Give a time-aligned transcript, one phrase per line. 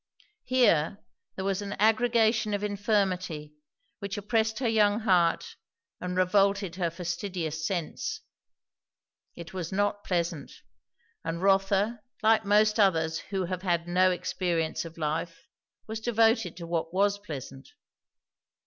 [0.45, 0.97] Here
[1.35, 3.53] there was an aggregation of infirmity,
[3.99, 5.55] which oppressed her young heart
[5.99, 8.21] and revolted her fastidious sense.
[9.35, 10.53] It was not pleasant;
[11.23, 15.45] and Rotha, like most others who have no experience of life,
[15.85, 17.69] was devoted to what was pleasant.